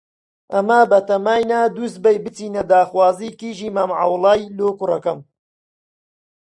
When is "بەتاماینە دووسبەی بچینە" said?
0.91-2.63